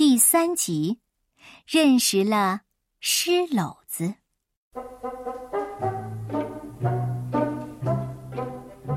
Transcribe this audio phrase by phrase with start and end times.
[0.00, 0.98] 第三集，
[1.66, 2.60] 认识了
[3.00, 4.14] 诗篓子。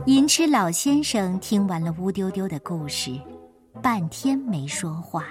[0.06, 3.20] 银痴老先生听完了乌丢丢的故事，
[3.82, 5.28] 半天没说话，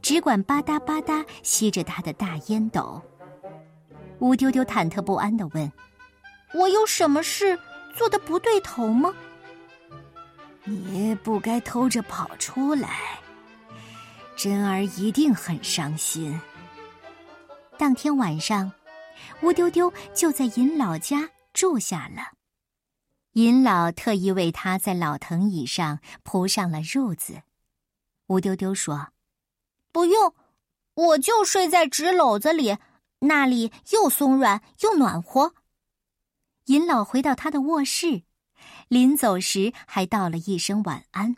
[0.00, 3.02] 只管吧嗒吧嗒吸着他的大烟斗。
[4.20, 5.72] 乌丢丢忐忑不安的问
[6.54, 7.58] ：“我有什么事
[7.96, 9.12] 做的不对头吗？”
[10.62, 13.18] 你不该偷着跑出来。
[14.36, 16.38] 真儿一定很伤心。
[17.78, 18.72] 当天晚上，
[19.42, 22.32] 乌丢丢就在尹老家住下了。
[23.32, 27.42] 尹老特意为他在老藤椅上铺上了褥子。
[28.28, 29.08] 乌丢丢说
[29.90, 30.34] ：“不用，
[30.94, 32.78] 我就睡在纸篓子里，
[33.20, 35.54] 那里又松软又暖和。”
[36.66, 38.22] 尹老回到他的卧室，
[38.88, 41.36] 临走时还道了一声晚安。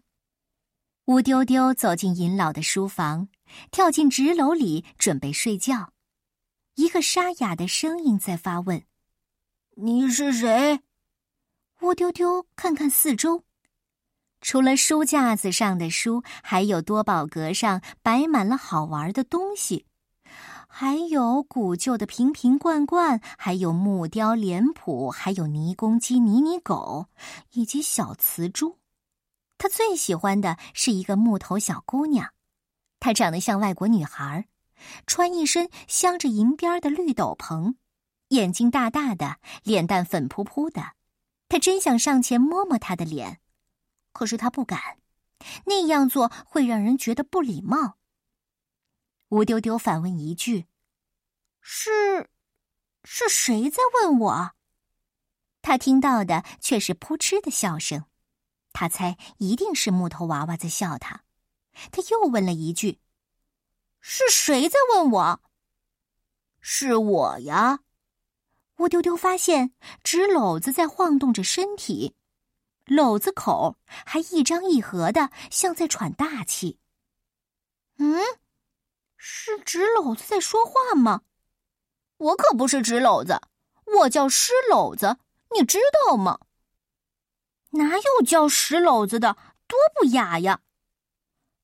[1.06, 3.28] 乌丢丢走进尹老的书房，
[3.70, 5.92] 跳进纸篓里准备睡觉。
[6.74, 8.82] 一个沙哑的声音在发问
[9.78, 10.80] ：“你是谁？”
[11.82, 13.44] 乌丢丢看看四周，
[14.40, 19.86] 除了书架子上的书，还有多宝格上摆满了好玩的东西，
[20.66, 27.06] 还有古旧的瓶瓶罐罐，还有木雕脸谱，还有泥公鸡、泥泥狗，
[27.52, 28.78] 以及小瓷猪。
[29.58, 32.32] 他最喜欢的是一个木头小姑娘，
[33.00, 34.48] 她长得像外国女孩，
[35.06, 37.74] 穿一身镶着银边的绿斗篷，
[38.28, 40.92] 眼睛大大的，脸蛋粉扑扑的。
[41.48, 43.40] 他真想上前摸摸她的脸，
[44.12, 44.98] 可是他不敢，
[45.66, 47.96] 那样做会让人觉得不礼貌。
[49.28, 50.66] 吴丢丢反问一句
[51.60, 52.28] ：“是，
[53.04, 54.50] 是谁在问我？”
[55.62, 58.04] 他听到的却是扑哧的笑声。
[58.78, 61.22] 他猜一定是木头娃娃在笑他，
[61.90, 63.00] 他又问了一句
[64.00, 65.40] ：“是谁在问我
[66.60, 67.80] ？”“是我呀。”
[68.76, 69.72] 乌丢丢发现
[70.04, 72.14] 纸篓子在晃动着身体，
[72.84, 76.78] 篓子口还一张一合的，像在喘大气。
[77.96, 78.20] 嗯，
[79.16, 81.22] 是纸篓子在说话吗？
[82.18, 83.40] 我可不是纸篓子，
[84.00, 85.16] 我叫湿篓子，
[85.58, 86.38] 你知道吗？
[87.70, 89.36] 哪有叫石篓子的？
[89.68, 90.60] 多不雅呀！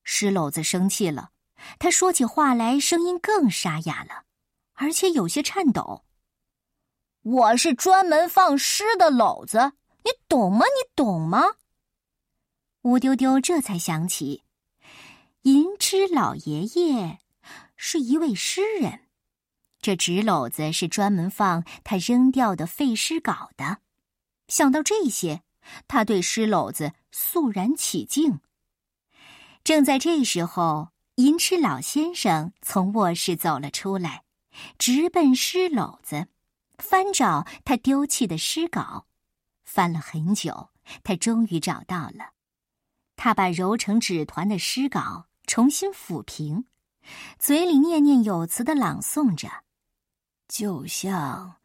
[0.03, 1.31] 石篓子生气了，
[1.79, 4.25] 他说起话来声音更沙哑了，
[4.73, 6.05] 而且有些颤抖。
[7.23, 10.67] 我是专门放诗的篓子，你懂吗？
[10.67, 11.43] 你懂吗？
[12.81, 14.43] 乌丢丢这才想起，
[15.43, 17.21] 银痴老爷爷
[17.77, 19.07] 是一位诗人，
[19.81, 23.79] 这纸篓子是专门放他扔掉的废诗稿的。
[24.49, 25.45] 想到这些。
[25.89, 28.41] 他对诗篓子肃然起敬。
[29.65, 34.25] 正在这时候，银痴老先生从卧室走了出来，
[34.79, 36.27] 直奔诗篓子，
[36.79, 39.07] 翻找他丢弃的诗稿。
[39.65, 40.71] 翻了很久，
[41.05, 42.33] 他终于找到了。
[43.15, 46.65] 他把揉成纸团的诗稿重新抚平，
[47.39, 49.49] 嘴里念念有词的朗诵着，
[50.49, 51.57] 就像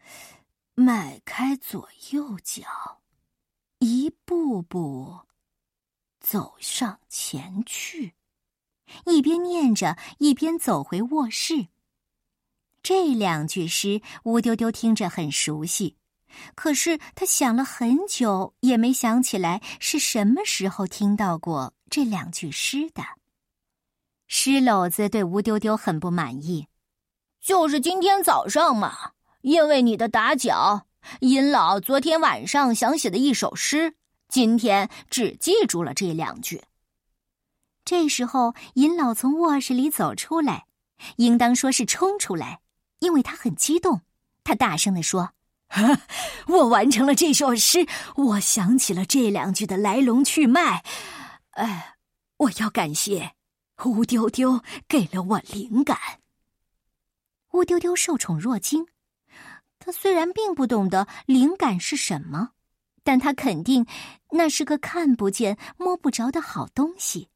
[0.76, 3.02] 迈开左右脚。
[4.08, 5.20] 一步步
[6.22, 8.14] 走上前去，
[9.06, 11.68] 一边念着，一边走回卧室。
[12.82, 15.98] 这两句诗，乌丢丢听着很熟悉，
[16.56, 23.04] 可是他想了很久，也没想起来是什么时候听到过这两句诗的。
[24.28, 26.70] 诗篓子对乌丢丢很不满意，
[27.42, 30.86] 就是今天早上嘛，因为你的打搅。
[31.22, 33.96] 尹老昨天晚上想写的一首诗，
[34.28, 36.62] 今天只记住了这两句。
[37.86, 40.66] 这时候，尹老从卧室里走出来，
[41.16, 42.60] 应当说是冲出来，
[43.00, 44.02] 因为他很激动。
[44.44, 45.32] 他大声的说
[46.48, 50.84] ：“我完成了这首诗，我想起了这两句的来龙去脉。
[51.52, 51.96] 哎，
[52.38, 53.34] 我要感谢
[53.86, 55.98] 乌丢丢给了我灵感。”
[57.54, 58.86] 乌丢丢受宠若惊。
[59.80, 62.52] 他虽然并不懂得灵感是什么，
[63.08, 63.86] 但他肯定
[64.32, 67.30] 那是个看不见、摸不着的好东西。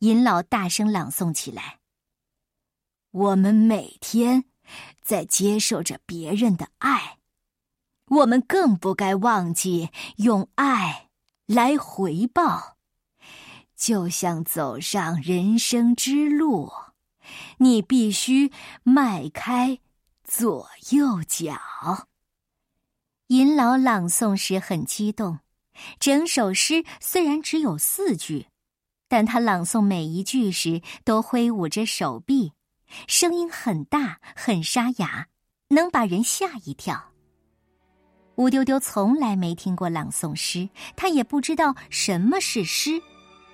[0.00, 1.78] 尹老大声朗诵起来
[3.12, 4.46] ：“我们每天
[5.00, 7.18] 在接受着别人的爱，
[8.06, 11.10] 我们更不该忘记用爱
[11.46, 12.76] 来回报。
[13.76, 16.72] 就像走上人生之路，
[17.58, 18.50] 你必须
[18.82, 19.78] 迈开。”
[20.26, 21.56] 左右脚。
[23.28, 25.40] 银老朗诵时很激动，
[25.98, 28.46] 整首诗虽然只有四句，
[29.08, 32.52] 但他朗诵每一句时都挥舞着手臂，
[33.08, 35.26] 声音很大很沙哑，
[35.70, 37.10] 能把人吓一跳。
[38.36, 43.02] 乌丢丢从来没听过朗诵诗，他也不知道什么是诗，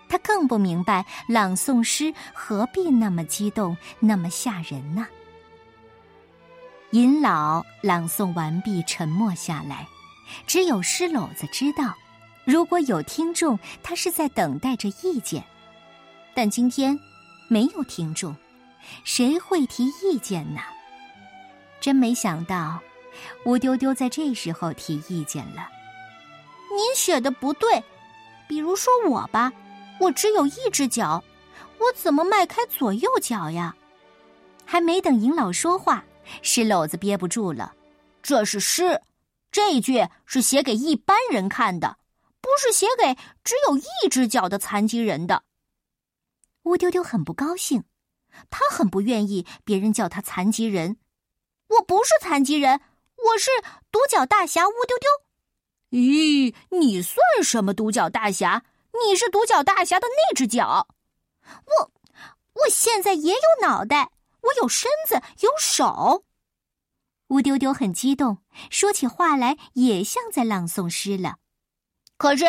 [0.06, 5.06] 他更不明白朗诵诗何必那么激动，那么吓人呢？
[6.92, 9.88] 尹老朗诵完毕，沉默下来，
[10.46, 11.94] 只有施篓子知道，
[12.44, 15.42] 如果有听众，他是在等待着意见，
[16.34, 16.98] 但今天
[17.48, 18.36] 没有听众，
[19.04, 20.60] 谁会提意见呢？
[21.80, 22.78] 真没想到。
[23.44, 25.68] 乌丢丢在这时候提意见了
[26.76, 27.82] ：“您写的不对，
[28.46, 29.50] 比如说我吧，
[29.98, 31.22] 我只有一只脚，
[31.78, 33.74] 我怎么迈开左右脚呀？”
[34.64, 36.02] 还没等尹老说话，
[36.40, 37.75] 石篓子憋不住了
[38.23, 39.02] ：“这是诗，
[39.50, 41.99] 这句是写给一般人看的，
[42.40, 43.14] 不是写给
[43.44, 45.43] 只有一只脚的残疾人的。”
[46.64, 47.84] 乌丢丢很不高兴，
[48.49, 50.96] 他很不愿意别人叫他残疾人。
[51.69, 52.81] 我不是残疾人。
[53.25, 53.50] 我是
[53.93, 55.08] 独角大侠乌丢丢，
[55.90, 58.64] 咦，你算什么独角大侠？
[59.06, 60.88] 你是独角大侠的那只脚。
[61.46, 61.90] 我，
[62.55, 64.11] 我现在也有脑袋，
[64.42, 66.24] 我有身子，有手。
[67.28, 68.38] 乌丢丢很激动，
[68.70, 71.38] 说起话来也像在朗诵诗了。
[72.18, 72.44] 可是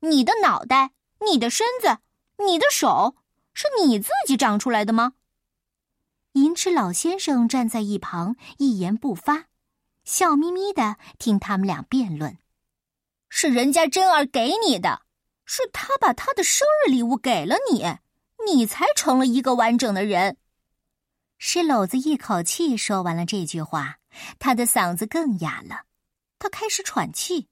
[0.00, 0.92] 你的脑袋、
[1.26, 1.98] 你的身子、
[2.44, 3.16] 你的手，
[3.52, 5.12] 是你自己长出来的吗？
[6.32, 9.44] 银翅老先生站在一旁，一言不发。
[10.04, 12.38] 笑眯眯的听他们俩辩论，
[13.28, 15.02] 是人家珍儿给你的，
[15.44, 17.84] 是他把他的生日礼物给了你，
[18.46, 20.38] 你才成了一个完整的人。
[21.44, 23.98] 石篓子一口气说完了这句话，
[24.38, 25.86] 他的嗓子更哑了，
[26.38, 27.48] 他开始喘气。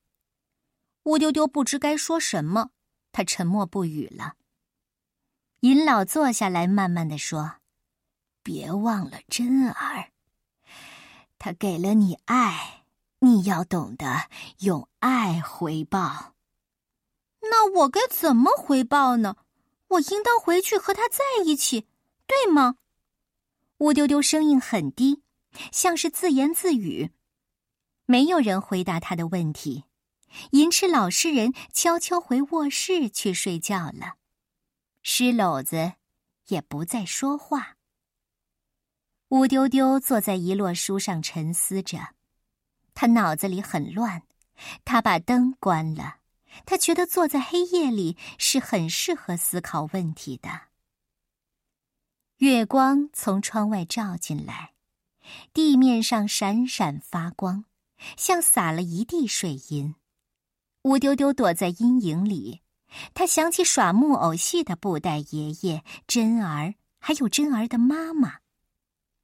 [1.03, 2.71] 乌丢丢不知该说什么，
[3.11, 4.35] 他沉默不语了。
[5.63, 7.57] 尹老坐下来，慢慢的说
[8.45, 10.13] ：“别忘了珍儿。”
[11.37, 12.85] 他给了你爱，
[13.19, 14.29] 你要懂得
[14.61, 16.37] 用爱回报。
[17.41, 19.35] 那我该怎么回报呢？
[19.89, 21.89] 我应当回去和他在一起，
[22.29, 22.77] 对吗？
[23.81, 25.23] 乌丢丢声音很低，
[25.73, 27.13] 像是自言自语。
[28.05, 29.85] 没有人回答他的问题。
[30.53, 34.17] 银翅老实人悄悄回卧室去睡觉了。
[35.03, 35.95] 石篓子
[36.49, 37.79] 也不再说话。
[39.31, 42.15] 乌丢丢坐在一摞书上沉思着，
[42.93, 44.23] 他脑子里很乱。
[44.85, 46.19] 他把灯关了，
[46.67, 50.70] 他觉得坐在黑夜里是很适合思考问题的。
[52.41, 54.73] 月光从窗外照进来，
[55.53, 57.67] 地面上闪闪发光，
[58.17, 59.95] 像洒了一地水银。
[60.85, 62.63] 乌丢丢躲在阴影里，
[63.13, 68.37] 他想起耍木偶戏的布袋爷爷、珍儿，还有珍儿的妈妈。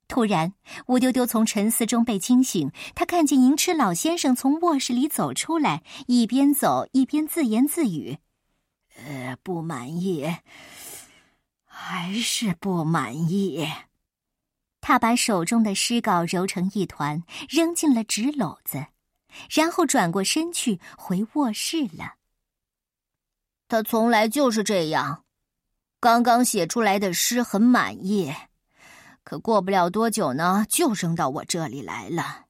[0.09, 0.53] 突然，
[0.89, 2.71] 乌丢丢从沉思中被惊醒。
[2.95, 8.19] 他看见银翅老先生从卧室里走出来，一边走一边自言自语
[9.03, 10.37] ：“呃，不满意，
[11.79, 13.69] 还是不满意。”
[14.81, 18.87] 他把手中的诗稿揉成一团，扔进了纸篓子，
[19.51, 22.15] 然后转过身去回卧室了。
[23.69, 25.25] 他从来就是这样，
[26.01, 28.33] 刚刚写出来的诗很满意。
[29.25, 32.47] 可过不了多久呢，就扔到我这里来了。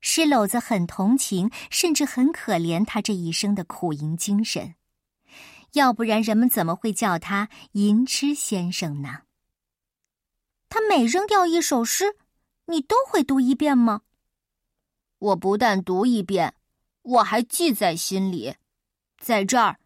[0.00, 4.76] 石篓子很同情，甚至很可怜他这一生的苦吟精神，
[5.72, 9.22] 要不然人们怎么会叫他吟痴先生呢？
[10.68, 12.16] 他每扔掉一首诗，
[12.66, 14.02] 你都会读一遍吗？
[15.18, 16.54] 我不但读一遍，
[17.02, 18.56] 我还记在心里。
[19.18, 19.78] 在这儿，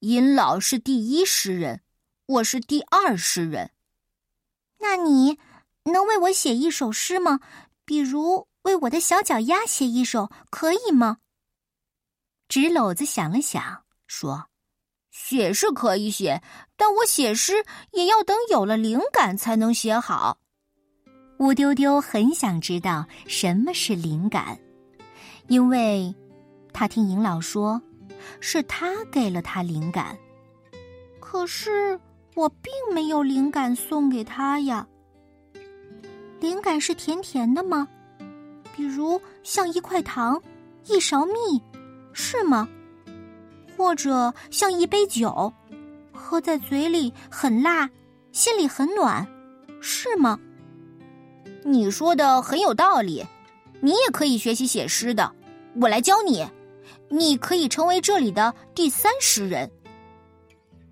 [0.00, 1.82] 尹老是第一诗人，
[2.26, 3.70] 我是第二诗人。
[4.78, 5.38] 那你？
[5.84, 7.40] 能为我写一首诗吗？
[7.86, 11.18] 比如为我的小脚丫写一首，可以吗？
[12.48, 14.49] 纸篓子想了想，说
[15.22, 16.42] ：“写是可以写，
[16.76, 20.38] 但我写诗也要等有了灵感才能写好。”
[21.38, 24.58] 乌丢丢很想知道什么是灵感，
[25.46, 26.14] 因为
[26.72, 27.80] 他听尹老说，
[28.40, 30.18] 是他给了他灵感。
[31.20, 31.98] 可是
[32.34, 34.86] 我并没有灵感送给他呀。
[36.40, 37.86] 灵感是甜甜的吗？
[38.74, 40.42] 比如像一块糖、
[40.86, 41.62] 一勺蜜，
[42.12, 42.68] 是吗？
[43.80, 45.50] 或者像一杯酒，
[46.12, 47.88] 喝在嘴里很辣，
[48.30, 49.26] 心里很暖，
[49.80, 50.38] 是吗？
[51.64, 53.24] 你说的很有道理，
[53.80, 55.34] 你也可以学习写诗的，
[55.80, 56.46] 我来教你，
[57.08, 59.70] 你可以成为这里的第三诗人。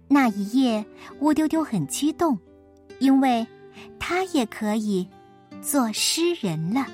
[0.08, 0.82] 那一夜，
[1.20, 2.38] 乌丢丢很激动，
[3.00, 3.46] 因为
[3.98, 5.06] 他也可以
[5.60, 6.86] 做诗人了。